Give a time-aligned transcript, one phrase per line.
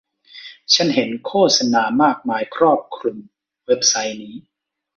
[0.73, 3.17] ฉันเห็นโฆษณามากมายครอบคลุม
[3.65, 4.35] เว็บไซต์นี้